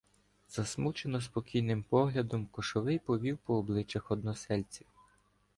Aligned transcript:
Засмучено-спокійним 0.49 1.83
поглядом 1.83 2.45
Кошовий 2.51 2.99
повів 2.99 3.37
по 3.37 3.55
обличчях 3.55 4.11
односельців. 4.11 4.87